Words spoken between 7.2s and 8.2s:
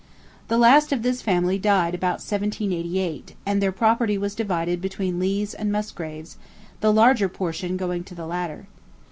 portion going to